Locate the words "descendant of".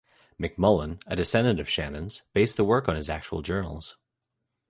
1.15-1.69